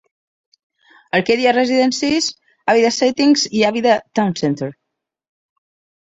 Arcadia 1.17 1.51
Residences, 1.57 2.29
Avida 2.73 2.91
Settings 2.95 3.43
i 3.59 3.61
Avida 3.67 3.93
Town 4.21 4.33
Center. 4.41 4.71